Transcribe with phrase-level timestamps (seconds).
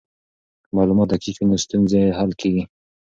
[0.65, 2.63] که معلومات دقیق وي نو ستونزې حل کیږي.